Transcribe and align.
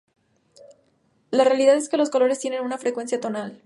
La 1.29 1.43
realidad 1.43 1.75
es 1.75 1.87
que 1.87 1.95
los 1.95 2.09
colores 2.09 2.39
tienen 2.39 2.63
una 2.63 2.79
frecuencia 2.79 3.19
tonal. 3.19 3.59